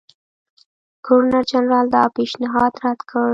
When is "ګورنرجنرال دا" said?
1.05-2.03